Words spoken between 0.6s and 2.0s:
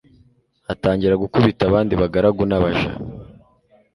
atangira gukubita abandi